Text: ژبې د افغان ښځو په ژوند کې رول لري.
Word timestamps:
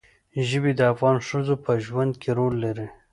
ژبې 0.47 0.71
د 0.77 0.81
افغان 0.93 1.17
ښځو 1.27 1.55
په 1.65 1.71
ژوند 1.85 2.13
کې 2.21 2.29
رول 2.37 2.53
لري. 2.65 2.87